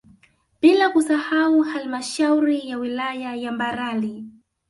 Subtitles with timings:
[0.61, 4.25] Bila kusahau halmashauri ya wilaya ya Mbarali